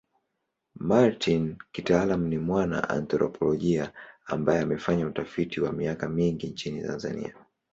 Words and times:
Martin 0.79 1.55
kitaaluma 1.71 2.27
ni 2.29 2.37
mwana 2.37 2.89
anthropolojia 2.89 3.93
ambaye 4.25 4.61
amefanya 4.61 5.07
utafiti 5.07 5.61
kwa 5.61 5.71
miaka 5.71 6.09
mingi 6.09 6.47
nchini 6.47 6.81
Tanzania. 6.81 7.35